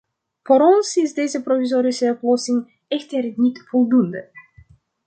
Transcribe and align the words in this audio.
Voor 0.43 0.61
ons 0.61 0.95
is 0.95 1.13
deze 1.13 1.41
provisorische 1.43 2.09
oplossing 2.11 2.71
echter 2.87 3.33
niet 3.35 3.63
voldoende. 3.67 4.31